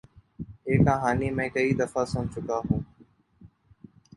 یہ 0.65 0.77
کہانی 0.85 1.29
میں 1.31 1.47
کئی 1.49 1.69
دفعہ 1.79 2.03
سنا 2.05 2.31
چکا 2.33 2.57
ہوں۔ 2.65 2.79